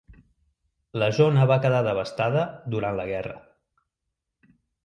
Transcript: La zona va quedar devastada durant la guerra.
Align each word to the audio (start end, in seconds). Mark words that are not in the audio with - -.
La 1.03 1.09
zona 1.17 1.43
va 1.51 1.57
quedar 1.67 1.83
devastada 1.89 2.47
durant 2.77 3.01
la 3.01 3.09
guerra. 3.13 3.37